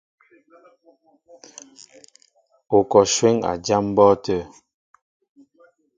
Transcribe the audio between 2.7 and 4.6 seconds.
Ú kɔ shwéŋ a jám mbɔ́ɔ́tə̂.